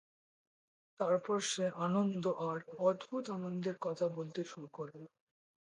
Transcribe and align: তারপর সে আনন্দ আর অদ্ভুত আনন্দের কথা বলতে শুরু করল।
তারপর 0.99 1.37
সে 1.51 1.65
আনন্দ 1.85 2.23
আর 2.47 2.57
অদ্ভুত 2.81 3.23
আনন্দের 3.37 3.75
কথা 3.81 4.05
বলতে 4.17 4.41
শুরু 4.43 4.67
করল। 4.73 5.01